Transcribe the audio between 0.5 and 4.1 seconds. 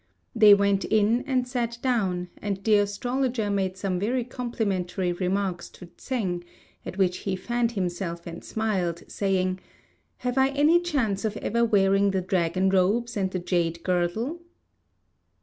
went in and sat down, and the astrologer made some